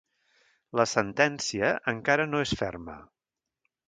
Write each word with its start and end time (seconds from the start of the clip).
La 0.79 0.85
sentència 0.91 1.69
encara 1.93 2.25
no 2.31 2.39
és 2.47 2.55
ferma. 2.63 2.97